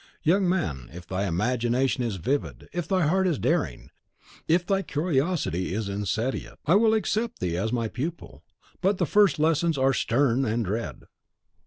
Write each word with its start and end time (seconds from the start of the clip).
Young 0.23 0.49
man, 0.49 0.89
if 0.91 1.05
thy 1.05 1.27
imagination 1.27 2.03
is 2.03 2.15
vivid, 2.15 2.69
if 2.73 2.87
thy 2.87 3.05
heart 3.05 3.27
is 3.27 3.37
daring, 3.37 3.91
if 4.47 4.65
thy 4.65 4.81
curiosity 4.81 5.75
is 5.75 5.87
insatiate, 5.87 6.57
I 6.65 6.73
will 6.73 6.95
accept 6.95 7.37
thee 7.39 7.55
as 7.55 7.71
my 7.71 7.87
pupil. 7.87 8.41
But 8.81 8.97
the 8.97 9.05
first 9.05 9.37
lessons 9.37 9.77
are 9.77 9.93
stern 9.93 10.43
and 10.43 10.65
dread." 10.65 11.03